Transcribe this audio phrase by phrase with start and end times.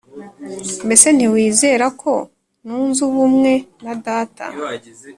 [0.85, 2.13] Mbese ntiwizera ko
[2.63, 3.53] nunze ubumwe
[3.83, 4.45] na Data